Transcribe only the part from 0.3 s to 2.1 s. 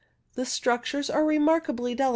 The structures are remarkably delicate